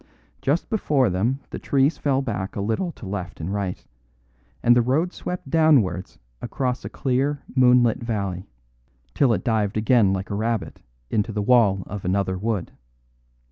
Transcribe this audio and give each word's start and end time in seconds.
Just 0.41 0.67
before 0.71 1.11
them 1.11 1.41
the 1.51 1.59
trees 1.59 1.99
fell 1.99 2.23
back 2.23 2.55
a 2.55 2.59
little 2.59 2.91
to 2.93 3.05
left 3.05 3.39
and 3.39 3.53
right, 3.53 3.85
and 4.63 4.75
the 4.75 4.81
road 4.81 5.13
swept 5.13 5.47
downwards 5.51 6.17
across 6.41 6.83
a 6.83 6.89
clear, 6.89 7.43
moonlit 7.55 8.01
valley, 8.01 8.49
till 9.13 9.31
it 9.31 9.43
dived 9.43 9.77
again 9.77 10.11
like 10.11 10.31
a 10.31 10.35
rabbit 10.35 10.81
into 11.11 11.31
the 11.31 11.43
wall 11.43 11.83
of 11.85 12.03
another 12.03 12.35
wood. 12.35 12.71